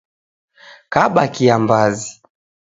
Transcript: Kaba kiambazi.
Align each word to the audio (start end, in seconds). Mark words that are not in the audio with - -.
Kaba 0.93 1.23
kiambazi. 1.33 2.11